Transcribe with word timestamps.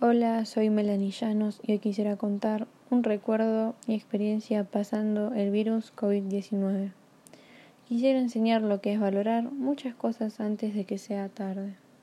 Hola, 0.00 0.44
soy 0.44 0.70
Melanie 0.70 1.10
Llanos 1.10 1.58
y 1.60 1.72
hoy 1.72 1.80
quisiera 1.80 2.14
contar 2.14 2.68
un 2.88 3.02
recuerdo 3.02 3.74
y 3.88 3.94
experiencia 3.94 4.62
pasando 4.62 5.34
el 5.34 5.50
virus 5.50 5.92
COVID-19. 5.96 6.92
Quisiera 7.88 8.20
enseñar 8.20 8.62
lo 8.62 8.80
que 8.80 8.92
es 8.92 9.00
valorar 9.00 9.50
muchas 9.50 9.96
cosas 9.96 10.38
antes 10.38 10.72
de 10.76 10.84
que 10.84 10.98
sea 10.98 11.28
tarde. 11.28 11.74